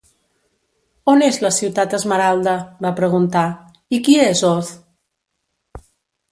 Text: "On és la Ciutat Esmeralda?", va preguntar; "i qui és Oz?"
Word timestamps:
"On 1.13 1.21
és 1.27 1.37
la 1.43 1.51
Ciutat 1.57 1.93
Esmeralda?", 1.99 2.55
va 2.87 2.93
preguntar; 3.03 3.45
"i 3.99 4.03
qui 4.09 4.19
és 4.27 4.45
Oz?" 4.53 4.75